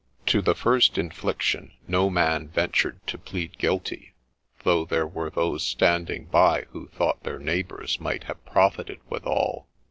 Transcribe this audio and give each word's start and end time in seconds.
'To 0.33 0.41
the 0.41 0.55
first 0.55 0.97
infliction 0.97 1.73
no 1.87 2.09
man 2.09 2.47
ventured 2.47 2.99
to 3.05 3.19
plead 3.19 3.59
guilty, 3.59 4.15
though 4.63 4.83
there 4.83 5.05
were 5.05 5.29
those 5.29 5.61
standing 5.61 6.25
by 6.25 6.63
who 6.71 6.87
thought 6.87 7.21
their 7.21 7.37
neighbours 7.37 7.99
might 7.99 8.23
have 8.23 8.43
profited 8.43 8.99
withal. 9.11 9.67